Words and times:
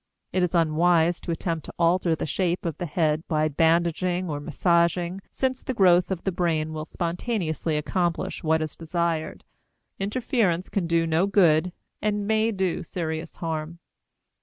It 0.33 0.41
is 0.41 0.55
unwise 0.55 1.19
to 1.19 1.29
attempt 1.31 1.65
to 1.67 1.73
alter 1.77 2.15
the 2.15 2.25
shape 2.25 2.65
of 2.65 2.75
the 2.79 2.87
head 2.87 3.23
by 3.27 3.47
bandaging 3.49 4.31
or 4.31 4.39
massaging 4.39 5.21
since 5.31 5.61
the 5.61 5.75
growth 5.75 6.09
of 6.09 6.23
the 6.23 6.31
brain 6.31 6.73
will 6.73 6.85
spontaneously 6.85 7.77
accomplish 7.77 8.43
what 8.43 8.63
is 8.63 8.75
desired; 8.75 9.43
interference 9.99 10.69
can 10.69 10.87
do 10.87 11.05
no 11.05 11.27
good, 11.27 11.71
and 12.01 12.25
may 12.25 12.49
do 12.51 12.81
serious 12.81 13.35
harm. 13.35 13.77